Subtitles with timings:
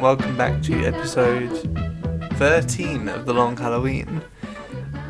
[0.00, 1.50] Welcome back to episode
[2.34, 4.22] 13 of The Long Halloween.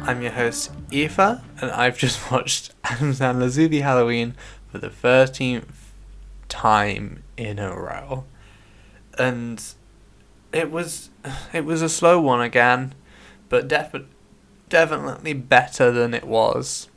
[0.03, 4.35] I'm your host, Aoife, and I've just watched Adam Sandler's Hubie Halloween
[4.73, 5.67] for the 13th
[6.49, 8.25] time in a row.
[9.19, 9.63] And
[10.53, 11.11] it was
[11.53, 12.95] it was a slow one again,
[13.51, 14.07] but defi-
[14.71, 16.89] definitely better than it was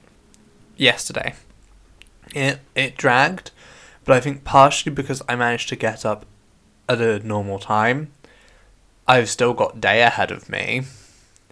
[0.77, 1.35] yesterday.
[2.33, 3.51] It it dragged,
[4.05, 6.25] but I think partially because I managed to get up
[6.87, 8.11] at a normal time.
[9.07, 10.83] I've still got day ahead of me.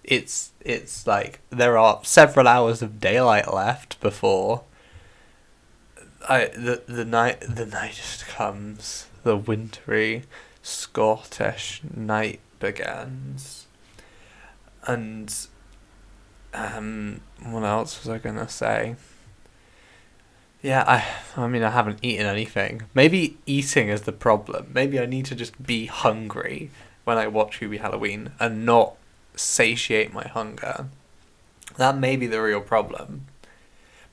[0.04, 4.64] It's it's like there are several hours of daylight left before
[6.28, 9.06] I the the night the night just comes.
[9.22, 10.24] The wintry
[10.62, 13.66] Scottish night begins.
[14.86, 15.34] And
[16.54, 18.96] um what else was I gonna say?
[20.62, 22.82] Yeah, I I mean I haven't eaten anything.
[22.94, 24.70] Maybe eating is the problem.
[24.74, 26.70] Maybe I need to just be hungry
[27.04, 28.96] when I watch Hubie Halloween and not
[29.34, 30.86] satiate my hunger.
[31.76, 33.26] That may be the real problem.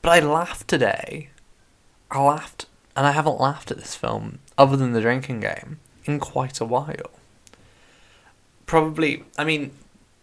[0.01, 1.29] But I laughed today.
[2.09, 6.19] I laughed and I haven't laughed at this film other than the drinking game in
[6.19, 7.11] quite a while.
[8.65, 9.71] Probably I mean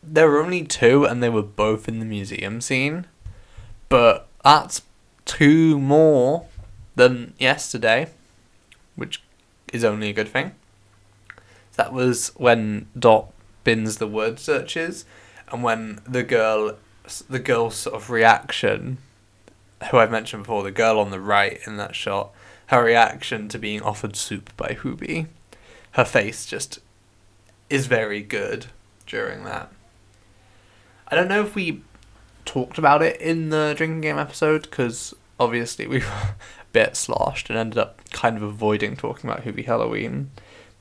[0.03, 3.06] there were only two and they were both in the museum scene.
[3.91, 4.81] But that's
[5.25, 6.47] two more
[6.97, 8.08] than yesterday,
[8.97, 9.22] which
[9.72, 10.53] is only a good thing.
[11.77, 13.33] That was when Dot
[13.64, 15.05] bins the word searches,
[15.50, 16.77] and when the girl,
[17.28, 18.98] the girl's sort of reaction,
[19.91, 22.33] who I've mentioned before, the girl on the right in that shot,
[22.69, 25.27] her reaction to being offered soup by Hubie,
[25.92, 26.78] her face just
[27.69, 28.66] is very good
[29.06, 29.71] during that.
[31.09, 31.82] I don't know if we
[32.44, 36.37] talked about it in the drinking game episode because obviously we were a
[36.72, 40.31] bit sloshed and ended up kind of avoiding talking about Hubie Halloween.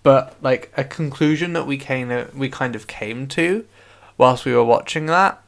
[0.02, 3.66] But like a conclusion that we came we kind of came to
[4.18, 5.41] whilst we were watching that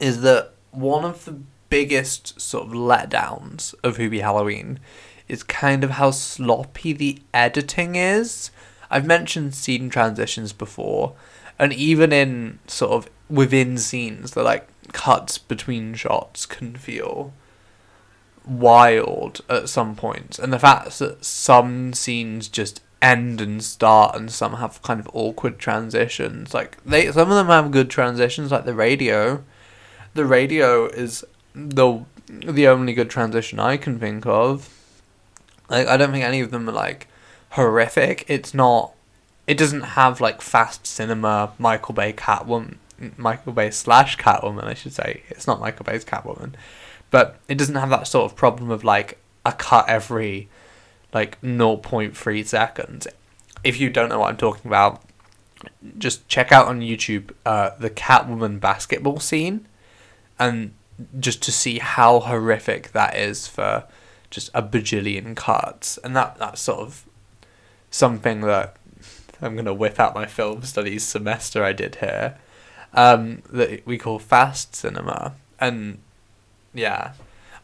[0.00, 4.78] is that one of the biggest sort of letdowns of Hubie Halloween
[5.28, 8.50] is kind of how sloppy the editing is.
[8.90, 11.14] I've mentioned scene transitions before,
[11.58, 17.32] and even in sort of within scenes, the like cuts between shots can feel
[18.46, 24.30] wild at some points, and the fact that some scenes just end and start, and
[24.30, 26.54] some have kind of awkward transitions.
[26.54, 29.42] Like they, some of them have good transitions, like the radio.
[30.14, 31.24] The radio is
[31.54, 34.70] the the only good transition I can think of.
[35.68, 37.08] Like I don't think any of them are like
[37.50, 38.24] horrific.
[38.28, 38.92] It's not.
[39.46, 42.76] It doesn't have like fast cinema Michael Bay Catwoman,
[43.18, 44.64] Michael Bay slash Catwoman.
[44.64, 46.54] I should say it's not Michael Bay's Catwoman
[47.14, 50.48] but it doesn't have that sort of problem of like a cut every
[51.12, 53.06] like 0.3 seconds.
[53.62, 55.00] If you don't know what I'm talking about,
[55.96, 59.68] just check out on YouTube uh, the Catwoman basketball scene,
[60.40, 60.74] and
[61.20, 63.84] just to see how horrific that is for
[64.28, 67.04] just a bajillion cuts, and that that's sort of
[67.92, 68.76] something that
[69.40, 72.38] I'm gonna whip out my film studies semester I did here,
[72.92, 75.98] um, that we call fast cinema, and
[76.74, 77.12] yeah.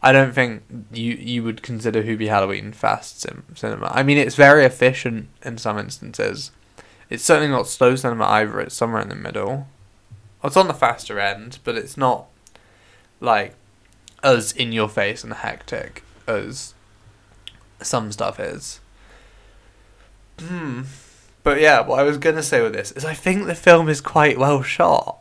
[0.03, 3.91] I don't think you you would consider Hubie Halloween fast sim- cinema.
[3.93, 6.51] I mean, it's very efficient in some instances.
[7.09, 8.59] It's certainly not slow cinema either.
[8.61, 9.67] It's somewhere in the middle.
[10.43, 12.25] It's on the faster end, but it's not
[13.19, 13.53] like
[14.23, 16.73] as in your face and hectic as
[17.81, 18.79] some stuff is.
[20.39, 20.83] Hmm.
[21.43, 24.01] But yeah, what I was gonna say with this is I think the film is
[24.01, 25.19] quite well shot,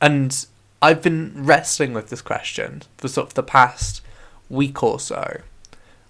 [0.00, 0.46] and
[0.82, 4.02] I've been wrestling with this question for sort of the past
[4.48, 5.40] week or so,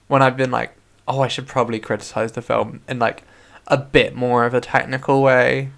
[0.06, 0.76] when I've been like,
[1.08, 3.24] oh, I should probably criticize the film in like
[3.66, 5.70] a bit more of a technical way.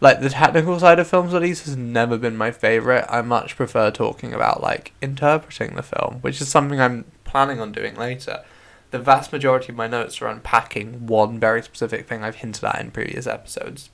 [0.00, 3.04] Like the technical side of film studies has never been my favorite.
[3.08, 7.72] I much prefer talking about like interpreting the film, which is something I'm planning on
[7.72, 8.44] doing later.
[8.92, 12.80] The vast majority of my notes are unpacking one very specific thing I've hinted at
[12.80, 13.90] in previous episodes.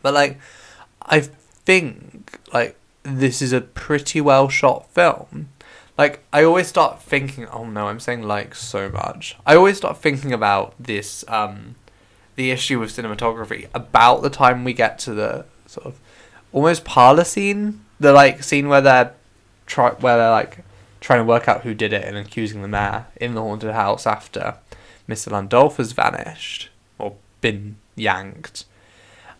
[0.00, 0.38] But like
[1.02, 2.77] I think like
[3.08, 5.48] this is a pretty well shot film.
[5.96, 9.36] Like I always start thinking, oh no, I'm saying like so much.
[9.46, 11.74] I always start thinking about this um
[12.36, 15.98] the issue with cinematography about the time we get to the sort of
[16.52, 19.12] almost parlor scene, the like scene where they're
[19.66, 20.58] try where they're like
[21.00, 24.06] trying to work out who did it and accusing the mayor in the haunted house
[24.06, 24.56] after
[25.08, 25.30] Mr.
[25.30, 28.64] Landolph has vanished or been yanked.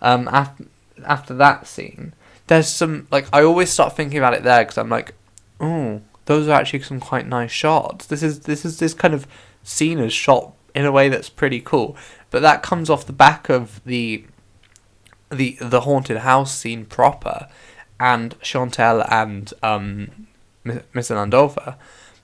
[0.01, 0.65] Um, after
[1.07, 2.15] after that scene,
[2.49, 5.15] there's some like I always start thinking about it there because I'm like,
[5.61, 8.07] oh, those are actually some quite nice shots.
[8.07, 9.27] This is this is this kind of
[9.63, 11.97] scene is shot in a way that's pretty cool.
[12.31, 14.25] but that comes off the back of the
[15.31, 17.49] the the haunted house scene proper,
[18.01, 20.27] and Chantel and um.
[20.67, 21.77] Landolphin,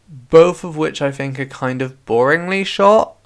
[0.07, 3.17] both of which I think are kind of boringly shot,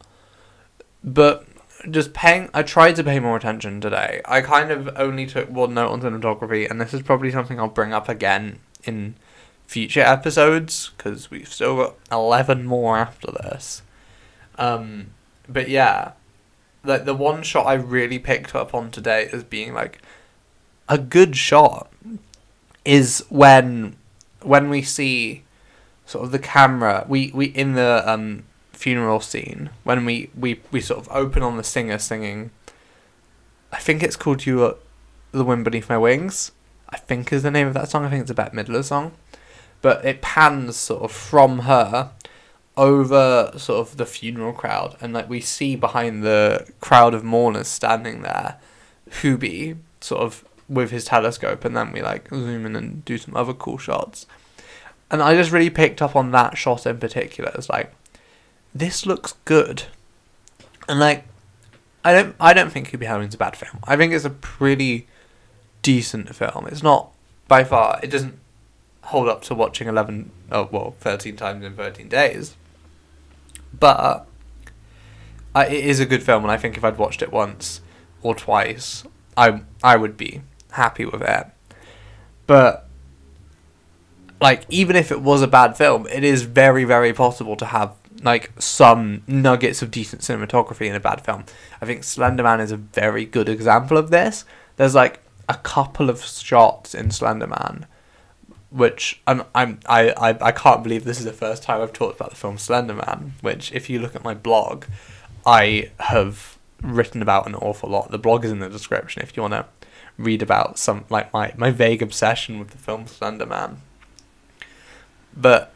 [1.02, 1.47] but
[1.90, 2.50] just paying.
[2.52, 4.20] I tried to pay more attention today.
[4.24, 7.68] I kind of only took one note on cinematography, and this is probably something I'll
[7.68, 9.14] bring up again in
[9.66, 13.82] future episodes because we've still got eleven more after this.
[14.58, 15.08] Um,
[15.48, 16.12] but yeah,
[16.84, 20.00] like the one shot I really picked up on today as being like
[20.88, 21.92] a good shot
[22.84, 23.96] is when
[24.42, 25.44] when we see
[26.06, 28.44] sort of the camera we we in the um
[28.78, 32.50] funeral scene when we we we sort of open on the singer singing
[33.72, 34.76] I think it's called you are
[35.32, 36.52] the wind beneath my wings.
[36.88, 38.04] I think is the name of that song.
[38.04, 39.12] I think it's a Bette Midler song.
[39.82, 42.12] But it pans sort of from her
[42.76, 47.68] over sort of the funeral crowd, and like we see behind the crowd of mourners
[47.68, 48.56] standing there,
[49.10, 53.36] Hubie sort of with his telescope, and then we like zoom in and do some
[53.36, 54.26] other cool shots.
[55.10, 57.52] And I just really picked up on that shot in particular.
[57.54, 57.92] It's like,
[58.78, 59.84] this looks good,
[60.88, 61.24] and like,
[62.04, 63.78] I don't, I don't think Hubie Halloween's a bad film.
[63.84, 65.06] I think it's a pretty
[65.82, 66.66] decent film.
[66.66, 67.10] It's not
[67.46, 68.00] by far.
[68.02, 68.38] It doesn't
[69.02, 72.56] hold up to watching 11 oh well 13 times in 13 days
[73.78, 74.26] but
[75.56, 77.80] it is a good film, and I think if I'd watched it once
[78.22, 79.04] or twice,
[79.36, 80.42] I I would be
[80.72, 81.46] happy with it.
[82.46, 82.88] But
[84.40, 87.94] like, even if it was a bad film, it is very very possible to have
[88.22, 91.44] like some nuggets of decent cinematography in a bad film.
[91.80, 94.44] I think Slenderman is a very good example of this.
[94.76, 97.84] There's like a couple of shots in Slenderman
[98.70, 102.16] which I'm, I'm I, I, I can't believe this is the first time I've talked
[102.16, 104.84] about the film Slenderman, which if you look at my blog,
[105.46, 108.10] I have written about an awful lot.
[108.10, 109.66] The blog is in the description if you want to
[110.18, 113.76] read about some like my, my vague obsession with the film Slenderman.
[115.34, 115.72] But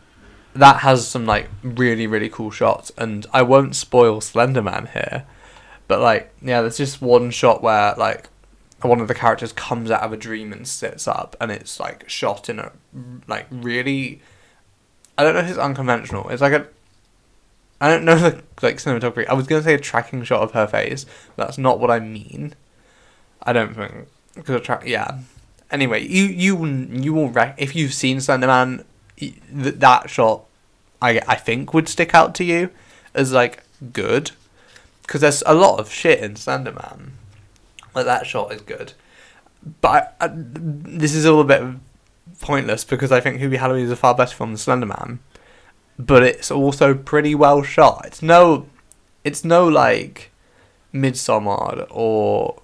[0.54, 5.24] that has some like really really cool shots and I won't spoil Slenderman here.
[5.88, 8.28] But like yeah, there's just one shot where like
[8.84, 12.08] one of the characters comes out of a dream and sits up, and it's like
[12.08, 12.72] shot in a
[13.26, 14.20] like really.
[15.16, 16.28] I don't know if it's unconventional.
[16.30, 16.66] It's like a.
[17.80, 19.26] I don't know the like cinematography.
[19.26, 21.06] I was gonna say a tracking shot of her face.
[21.36, 22.54] that's not what I mean.
[23.42, 25.18] I don't think because tra- yeah.
[25.70, 28.84] Anyway, you you you will rec- if you've seen Slenderman,
[29.50, 30.44] that shot,
[31.00, 32.70] I I think would stick out to you
[33.14, 33.62] as like
[33.92, 34.32] good,
[35.02, 37.12] because there's a lot of shit in Slenderman
[37.92, 38.94] but that shot is good,
[39.80, 41.62] but I, I, this is all a bit
[42.40, 45.20] pointless because I think Hubie Halloween is a far better film than Slender Man,
[45.98, 48.06] but it's also pretty well shot.
[48.06, 48.66] It's no,
[49.24, 50.30] it's no like
[50.92, 52.62] Midsommar or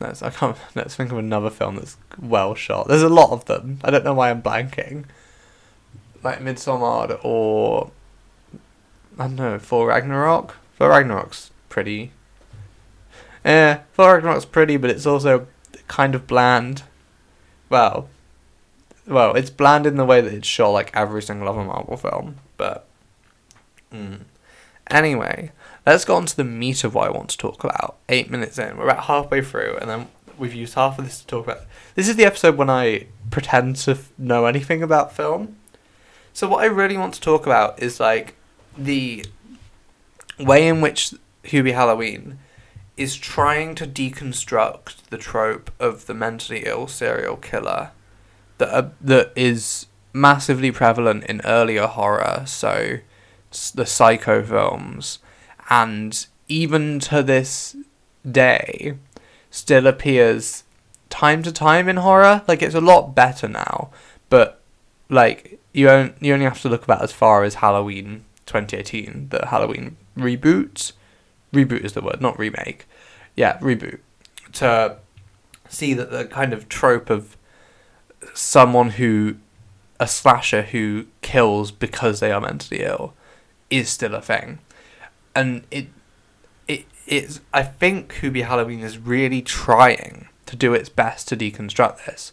[0.00, 2.88] I can't let's think of another film that's well shot.
[2.88, 3.80] There's a lot of them.
[3.82, 5.06] I don't know why I'm blanking.
[6.24, 7.92] Like Midsommar or
[9.18, 10.56] I don't know Thor Ragnarok.
[10.78, 12.10] Thor Ragnarok's pretty
[13.44, 15.46] Eh, Thor Ragnarok's pretty, but it's also
[15.86, 16.82] kind of bland.
[17.68, 18.08] Well,
[19.06, 22.36] well, it's bland in the way that it's shot like every single other Marvel film,
[22.56, 22.86] but.
[23.92, 24.20] Mm.
[24.90, 25.50] Anyway,
[25.86, 27.96] let's go on to the meat of what I want to talk about.
[28.08, 31.26] Eight minutes in, we're about halfway through, and then we've used half of this to
[31.26, 31.62] talk about.
[31.94, 35.56] This is the episode when I pretend to f- know anything about film.
[36.34, 38.34] So what I really want to talk about is like
[38.76, 39.24] the
[40.38, 41.14] way in which
[41.44, 42.38] Hubie Halloween
[42.96, 47.92] is trying to deconstruct the trope of the mentally ill serial killer
[48.58, 52.98] that uh, that is massively prevalent in earlier horror, so
[53.74, 55.20] the Psycho films,
[55.70, 57.76] and even to this
[58.28, 58.94] day,
[59.50, 60.64] still appears
[61.10, 62.42] time to time in horror.
[62.48, 63.90] Like it's a lot better now,
[64.28, 64.60] but
[65.08, 69.46] like you on, you only have to look about as far as Halloween 2018, the
[69.46, 70.92] Halloween reboot
[71.54, 72.86] reboot is the word, not remake.
[73.36, 74.00] Yeah, reboot.
[74.54, 74.98] To
[75.68, 77.36] see that the kind of trope of
[78.34, 79.36] someone who
[80.00, 83.14] a slasher who kills because they are mentally ill
[83.70, 84.58] is still a thing.
[85.34, 85.86] And it
[86.68, 92.04] it it's I think Hubie Halloween is really trying to do its best to deconstruct
[92.04, 92.32] this.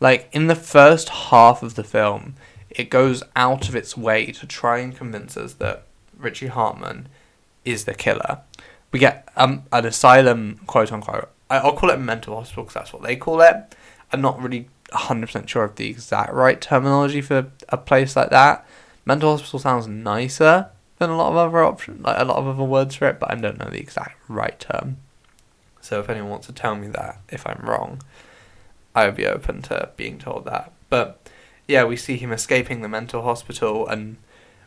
[0.00, 2.34] Like in the first half of the film,
[2.74, 5.84] it goes out of its way to try and convince us that
[6.16, 7.08] Richie Hartman
[7.64, 8.40] is the killer
[8.92, 11.30] we get um, an asylum, quote unquote.
[11.50, 13.74] I'll call it a mental hospital because that's what they call it.
[14.12, 18.66] I'm not really 100% sure of the exact right terminology for a place like that.
[19.04, 22.62] Mental hospital sounds nicer than a lot of other options, like a lot of other
[22.62, 24.98] words for it, but I don't know the exact right term.
[25.80, 28.02] So if anyone wants to tell me that, if I'm wrong,
[28.94, 30.72] I would be open to being told that.
[30.88, 31.28] But
[31.68, 34.16] yeah, we see him escaping the mental hospital, and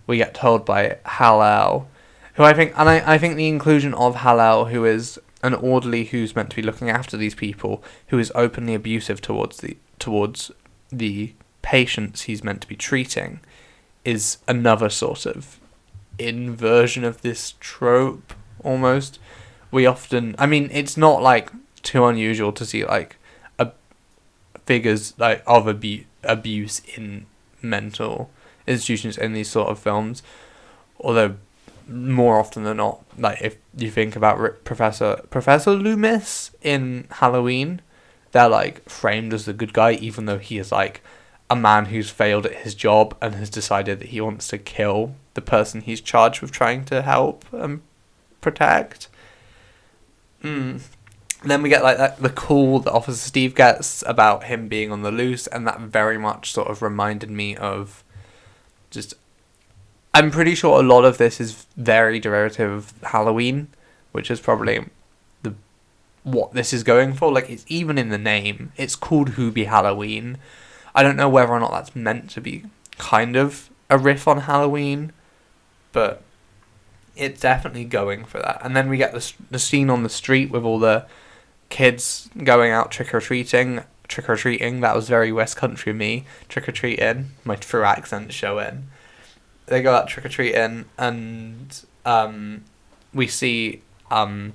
[0.08, 1.88] we get told by Hal-El,
[2.36, 6.06] who I think, and I, I think the inclusion of Hal-El, who is an orderly
[6.06, 10.52] who's meant to be looking after these people, who is openly abusive towards the towards
[10.92, 13.40] the patients he's meant to be treating,
[14.04, 15.60] is another sort of
[16.18, 18.34] inversion of this trope
[18.64, 19.20] almost.
[19.72, 23.18] We often, I mean, it's not like too unusual to see like
[24.65, 27.25] figures like of abu- abuse in
[27.62, 28.29] mental
[28.67, 30.24] institutions in these sort of films,
[31.00, 31.36] although
[31.88, 37.81] more often than not, like if you think about Professor Professor Loomis in Halloween,
[38.31, 41.01] they're like framed as the good guy, even though he is like
[41.50, 45.15] a man who's failed at his job and has decided that he wants to kill
[45.36, 47.81] the person he's charged with trying to help and
[48.41, 49.07] protect.
[50.43, 50.81] Mm.
[51.46, 55.04] Then we get like that, the call that Officer Steve gets about him being on
[55.04, 58.04] the loose, and that very much sort of reminded me of
[58.90, 59.14] just.
[60.14, 63.68] I'm pretty sure a lot of this is very derivative of Halloween,
[64.12, 64.86] which is probably
[65.44, 65.54] the
[66.24, 67.32] what this is going for.
[67.32, 68.72] Like it's even in the name.
[68.75, 70.38] It's called Hubie Halloween.
[70.96, 72.64] I don't know whether or not that's meant to be
[72.98, 75.12] kind of a riff on Halloween,
[75.92, 76.24] but
[77.16, 78.62] it's definitely going for that.
[78.64, 81.06] And then we get the the scene on the street with all the
[81.69, 83.84] kids going out trick or treating.
[84.07, 84.81] Trick or treating.
[84.81, 86.25] That was very West Country me.
[86.48, 87.31] Trick or treating.
[87.43, 88.88] My true accent showing.
[89.65, 92.65] They go out trick or treating, and um,
[93.13, 93.81] we see
[94.12, 94.53] um,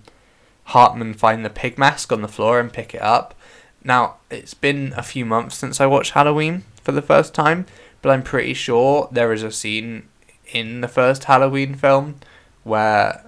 [0.64, 3.34] Hartman find the pig mask on the floor and pick it up.
[3.82, 7.66] Now it's been a few months since I watched Halloween for the first time,
[8.02, 10.08] but I'm pretty sure there is a scene
[10.52, 12.16] in the first Halloween film
[12.62, 13.24] where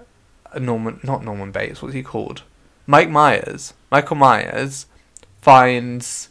[0.57, 2.43] Norman, not Norman Bates, what's he called?
[2.85, 4.87] Mike Myers, Michael Myers,
[5.41, 6.29] finds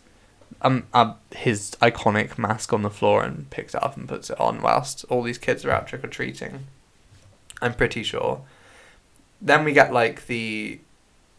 [0.60, 4.40] um uh, his iconic mask on the floor and picks it up and puts it
[4.40, 6.66] on whilst all these kids are out trick or treating.
[7.60, 8.42] I'm pretty sure.
[9.40, 10.80] Then we get like the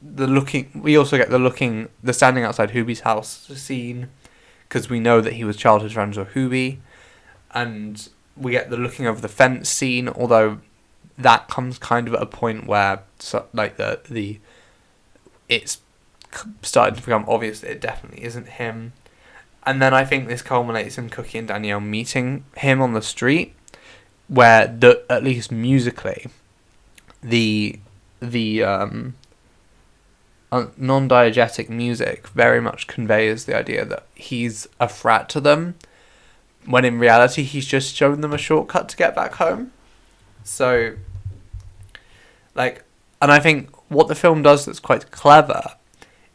[0.03, 0.70] the looking.
[0.74, 4.10] We also get the looking, the standing outside Hubie's house scene,
[4.67, 6.79] because we know that he was childhood friends with Hubie,
[7.53, 10.10] and we get the looking over the fence scene.
[10.10, 10.60] Although
[11.17, 14.39] that comes kind of at a point where, so, like the the,
[15.50, 15.80] it's
[16.62, 18.94] starting to become obvious that it definitely isn't him.
[19.66, 23.54] And then I think this culminates in Cookie and Danielle meeting him on the street,
[24.28, 26.28] where the at least musically,
[27.22, 27.80] the
[28.20, 29.16] the um
[30.78, 35.76] non-diegetic music very much conveys the idea that he's a threat to them,
[36.66, 39.72] when in reality he's just shown them a shortcut to get back home.
[40.44, 40.94] So,
[42.54, 42.84] like,
[43.22, 45.76] and I think what the film does that's quite clever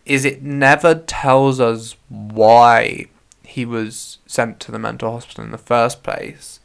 [0.05, 3.07] is it never tells us why
[3.45, 6.61] he was sent to the mental hospital in the first place,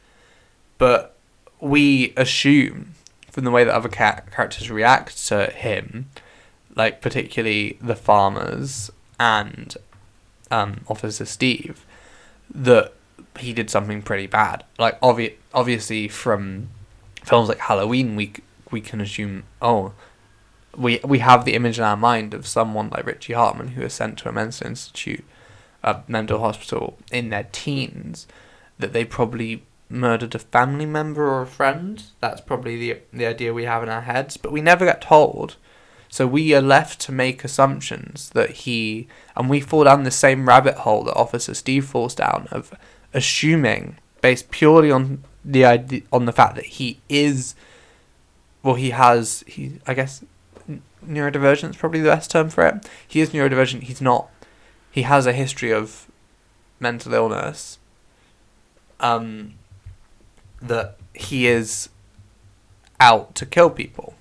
[0.78, 1.14] but
[1.60, 2.94] we assume
[3.30, 6.06] from the way that other characters react to him
[6.74, 9.76] like particularly the farmers and
[10.50, 11.84] um, Officer Steve,
[12.52, 12.92] that
[13.38, 14.64] he did something pretty bad.
[14.78, 16.68] Like obvi- obviously from
[17.24, 18.32] films like Halloween, we
[18.70, 19.92] we can assume oh,
[20.76, 23.92] we we have the image in our mind of someone like Richie Hartman who is
[23.92, 25.24] sent to a mental institute,
[25.82, 28.26] a mental hospital in their teens,
[28.78, 32.02] that they probably murdered a family member or a friend.
[32.20, 35.56] That's probably the the idea we have in our heads, but we never get told
[36.14, 40.46] so we are left to make assumptions that he, and we fall down the same
[40.46, 42.72] rabbit hole that Officer Steve falls down of
[43.12, 47.56] assuming, based purely on the idea, on the fact that he is,
[48.62, 50.24] well, he has, he, I guess,
[51.06, 52.88] neurodivergent is probably the best term for it.
[53.06, 53.82] He is neurodivergent.
[53.82, 54.28] He's not.
[54.90, 56.06] He has a history of
[56.80, 57.78] mental illness.
[59.00, 59.54] Um,
[60.62, 61.88] that he is
[63.00, 64.14] out to kill people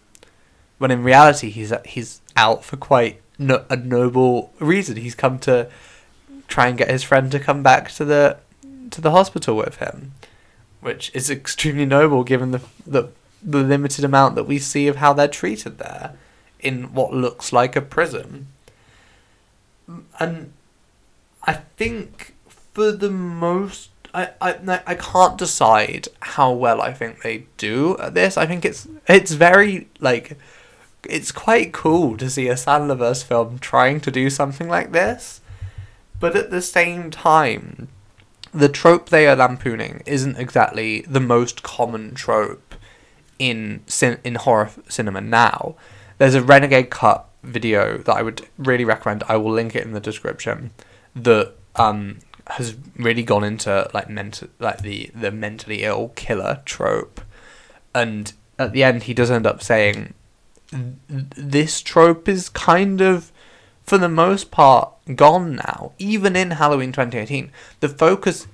[0.77, 4.97] when in reality he's he's out for quite no, a noble reason.
[4.97, 5.69] He's come to
[6.47, 8.37] try and get his friend to come back to the
[8.91, 10.13] to the hospital with him,
[10.81, 13.09] which is extremely noble given the the
[13.41, 16.13] the limited amount that we see of how they're treated there
[16.63, 18.47] in what looks like a prison.
[20.19, 20.53] And
[21.43, 27.45] I think for the most I, I, I can't decide how well I think they
[27.57, 28.37] do at this.
[28.37, 30.37] I think it's it's very like
[31.03, 35.41] it's quite cool to see a Sandlerverse film trying to do something like this.
[36.19, 37.89] But at the same time,
[38.53, 42.75] the trope they are lampooning isn't exactly the most common trope
[43.39, 43.83] in
[44.23, 45.75] in horror cinema now.
[46.17, 49.23] There's a Renegade Cut video that I would really recommend.
[49.27, 50.71] I will link it in the description.
[51.15, 57.21] That um has really gone into like mental like the the mentally ill killer trope,
[57.93, 60.13] and at the end he does end up saying,
[60.71, 63.31] "This trope is kind of."
[63.85, 65.91] For the most part, gone now.
[65.99, 67.51] Even in Halloween 2018,
[67.81, 68.47] the focus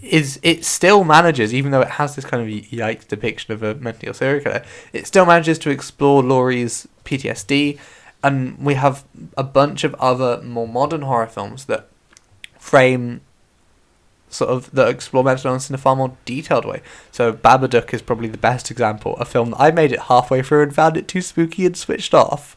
[0.00, 3.74] is it still manages, even though it has this kind of yikes depiction of a
[3.74, 7.78] mentally ill serial killer, it still manages to explore Laurie's PTSD,
[8.22, 9.04] and we have
[9.36, 11.88] a bunch of other more modern horror films that
[12.58, 13.20] frame
[14.28, 16.82] sort of that explore mental illness in a far more detailed way.
[17.10, 20.62] So Babadook is probably the best example, a film that I made it halfway through
[20.62, 22.56] and found it too spooky and switched off.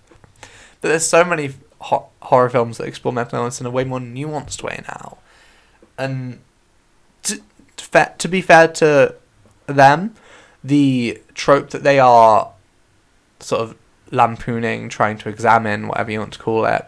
[0.79, 3.99] But there's so many ho- horror films that explore mental illness in a way more
[3.99, 5.17] nuanced way now,
[5.97, 6.39] and
[7.77, 9.15] to, be fair to
[9.67, 10.15] them,
[10.63, 12.51] the trope that they are
[13.39, 13.77] sort of
[14.11, 16.85] lampooning, trying to examine, whatever you want to call it,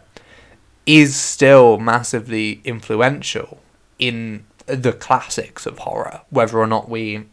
[0.85, 3.59] is still massively influential
[3.99, 7.25] in the classics of horror, whether or not we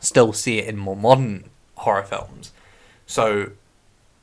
[0.00, 1.44] still see it in more modern
[1.76, 2.52] horror films.
[3.06, 3.52] So,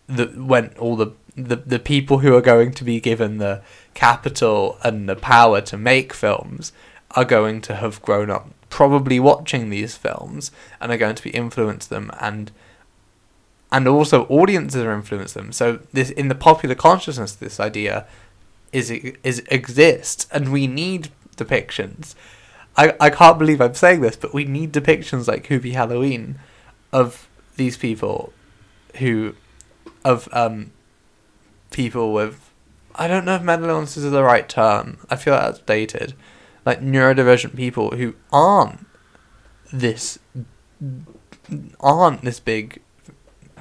[0.07, 3.61] the when all the the, the people who are going to be given the
[3.93, 6.71] capital and the power to make films
[7.15, 11.29] are going to have grown up probably watching these films and are going to be
[11.29, 12.51] influenced them and
[13.71, 15.51] and also audiences are influenced them.
[15.51, 18.05] So this in the popular consciousness, this idea
[18.71, 22.15] is is exists, and we need depictions.
[22.77, 26.39] I I can't believe I'm saying this, but we need depictions like Hubie Halloween
[26.93, 28.31] of these people
[28.97, 29.35] who
[30.03, 30.71] of um
[31.71, 32.51] people with
[32.95, 34.99] I don't know if mental illness is the right term.
[35.09, 36.13] I feel like that's dated
[36.65, 38.85] like neurodivergent people who aren't
[39.71, 40.19] this
[41.79, 42.81] aren't this big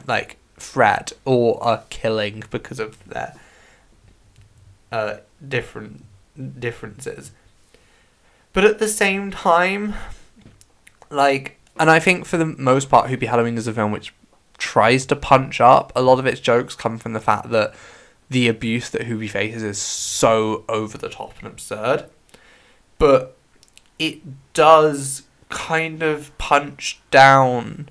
[0.06, 3.34] like threat or are killing because of their
[4.90, 6.04] uh, different
[6.58, 7.32] differences.
[8.52, 9.94] But at the same time,
[11.10, 14.14] like, and I think for the most part, Hubie Halloween is a film which
[14.58, 15.92] tries to punch up.
[15.96, 17.74] A lot of its jokes come from the fact that
[18.30, 22.08] the abuse that Hubie faces is so over the top and absurd
[22.98, 23.36] but
[23.98, 24.20] it
[24.52, 27.88] does kind of punch down.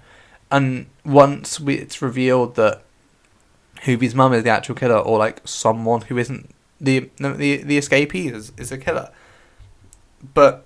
[0.51, 2.83] And once we, it's revealed that
[3.81, 8.31] Hubie's mum is the actual killer, or like someone who isn't the the the escapee
[8.31, 9.09] is is a killer,
[10.33, 10.65] but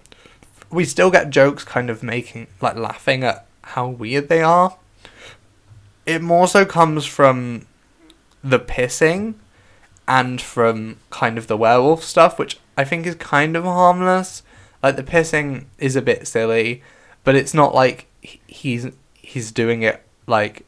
[0.69, 4.77] we still get jokes kind of making like laughing at how weird they are.
[6.05, 7.65] It more so comes from
[8.43, 9.35] the pissing
[10.07, 14.43] and from kind of the werewolf stuff, which I think is kind of harmless.
[14.83, 16.83] Like the pissing is a bit silly,
[17.23, 20.65] but it's not like he's he's doing it like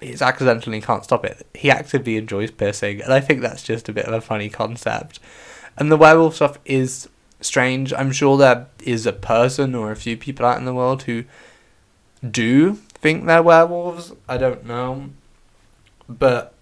[0.00, 1.46] he's accidentally can't stop it.
[1.54, 5.20] He actively enjoys pissing, and I think that's just a bit of a funny concept.
[5.76, 7.08] And the werewolf stuff is
[7.40, 7.92] strange.
[7.92, 11.24] I'm sure there is a person or a few people out in the world who
[12.28, 14.12] do think they're werewolves.
[14.28, 15.10] I don't know,
[16.08, 16.53] but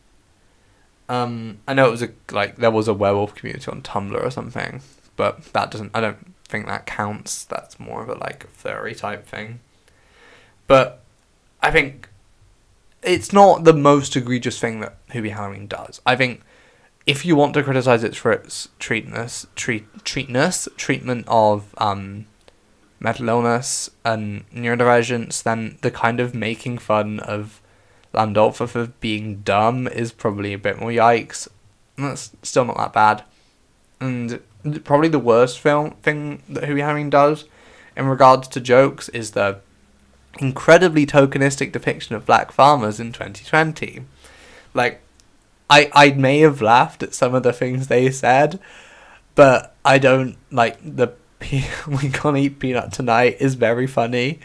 [1.13, 4.31] um, I know it was a like there was a werewolf community on Tumblr or
[4.31, 4.81] something,
[5.15, 5.91] but that doesn't.
[5.93, 7.45] I don't think that counts.
[7.45, 9.61] That's more of a like furry type thing.
[10.67, 11.03] But
[11.63, 12.09] I think
[13.03, 16.01] it's not the most egregious thing that Hubie Halloween does.
[16.07, 16.41] I think
[17.05, 22.25] if you want to criticize it for its treatness, treat treatness, treatment of um,
[23.01, 27.61] mental illness and neurodivergence, then the kind of making fun of
[28.13, 31.49] Landolph for being dumb is probably a bit more yikes.
[31.97, 33.25] That's still not that bad.
[34.01, 34.41] And
[34.85, 37.45] probably the worst film thing that Hubie Halloween does
[37.97, 39.61] in regards to jokes is the
[40.39, 44.05] incredibly tokenistic depiction of black farmers in 2020.
[44.75, 45.01] Like,
[45.69, 48.59] I I may have laughed at some of the things they said,
[49.35, 54.41] but I don't like the we can't eat peanut tonight is very funny,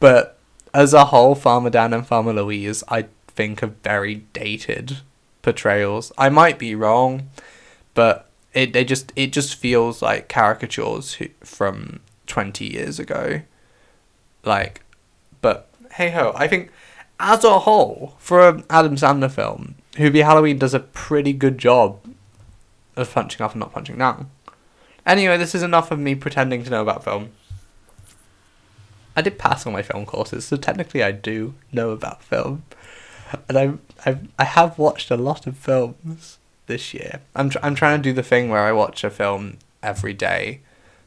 [0.00, 0.38] but
[0.74, 4.98] as a whole, Farmer Dan and Farmer Louise, I think, are very dated
[5.42, 6.12] portrayals.
[6.16, 7.30] I might be wrong,
[7.94, 13.42] but it they just it just feels like caricatures from twenty years ago.
[14.44, 14.82] Like,
[15.40, 16.70] but hey ho, I think
[17.20, 21.98] as a whole for an Adam Sandler film, Hubie Halloween does a pretty good job
[22.96, 24.30] of punching up and not punching down.
[25.04, 27.30] Anyway, this is enough of me pretending to know about film.
[29.16, 32.64] I did pass on my film courses, so technically I do know about film,
[33.48, 33.72] and I
[34.08, 37.20] I I have watched a lot of films this year.
[37.34, 40.60] I'm tr- I'm trying to do the thing where I watch a film every day,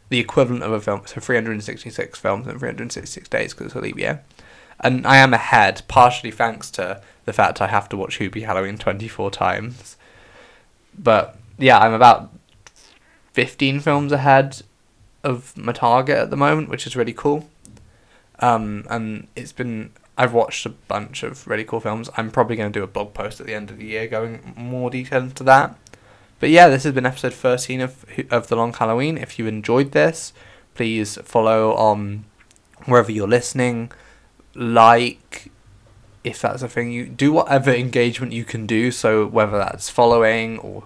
[0.10, 3.98] the equivalent of a film, so 366 films in 366 days because it's a leap
[3.98, 4.24] year.
[4.82, 8.78] and I am ahead, partially thanks to the fact I have to watch Hubie Halloween
[8.78, 9.96] 24 times.
[10.98, 12.30] But yeah, I'm about
[13.34, 14.62] 15 films ahead
[15.24, 17.50] of my target at the moment, which is really cool.
[18.40, 22.10] Um, and it's been I've watched a bunch of really cool films.
[22.16, 24.54] I'm probably going to do a blog post at the end of the year going
[24.56, 25.78] more detail into that.
[26.40, 29.18] But yeah, this has been episode 13 of of the Long Halloween.
[29.18, 30.34] If you enjoyed this,
[30.74, 32.26] please follow on
[32.86, 33.92] wherever you're listening.
[34.54, 35.52] Like,
[36.24, 38.92] if that's a thing you do, whatever engagement you can do.
[38.92, 40.86] So whether that's following or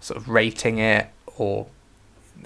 [0.00, 1.66] sort of rating it or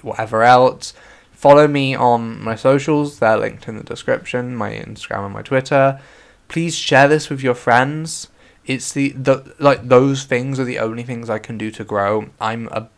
[0.02, 0.94] whatever else.
[1.34, 3.18] Follow me on my socials.
[3.18, 4.56] They're linked in the description.
[4.56, 6.00] My Instagram and my Twitter.
[6.48, 8.28] Please share this with your friends
[8.66, 12.30] it's the the like those things are the only things I can do to grow.
[12.40, 12.88] I'm a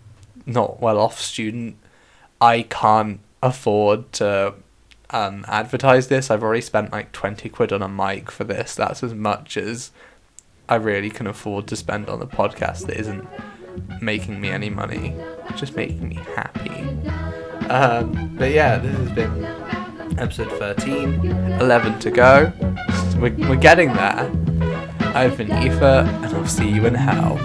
[0.45, 1.77] not well off student.
[2.41, 4.55] I can't afford to
[5.11, 6.31] um, advertise this.
[6.31, 8.75] I've already spent like twenty quid on a mic for this.
[8.75, 9.91] That's as much as
[10.69, 13.27] I really can afford to spend on the podcast that isn't
[14.01, 15.17] making me any money.
[15.57, 17.26] just making me happy.
[17.71, 19.45] Um, but yeah, this has been
[20.19, 21.25] episode 13.
[21.61, 22.53] 11 to go.
[23.19, 24.31] we're, we're getting there.
[25.15, 27.39] I've been Aoife, and I'll see you in hell.